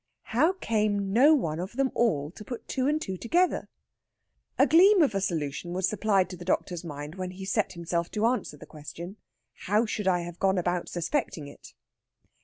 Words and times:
How 0.33 0.53
came 0.53 1.13
no 1.13 1.35
one 1.35 1.59
of 1.59 1.73
them 1.73 1.91
all 1.93 2.31
to 2.31 2.43
put 2.43 2.67
two 2.67 2.87
and 2.87 2.99
two 2.99 3.17
together? 3.17 3.69
A 4.57 4.65
gleam 4.65 5.03
of 5.03 5.13
a 5.13 5.21
solution 5.21 5.73
was 5.73 5.87
supplied 5.87 6.27
to 6.31 6.35
the 6.35 6.43
doctor's 6.43 6.83
mind 6.83 7.13
when 7.13 7.29
he 7.29 7.45
set 7.45 7.73
himself 7.73 8.09
to 8.13 8.25
answer 8.25 8.57
the 8.57 8.65
question, 8.65 9.17
"How 9.67 9.85
should 9.85 10.07
I 10.07 10.21
have 10.21 10.39
gone 10.39 10.57
about 10.57 10.89
suspecting 10.89 11.47
it?" 11.47 11.75